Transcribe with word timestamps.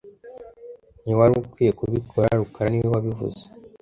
Ntiwari 1.03 1.33
ukwiye 1.41 1.71
kubikora 1.79 2.29
rukara 2.39 2.67
niwe 2.69 2.87
wabivuze 2.93 3.41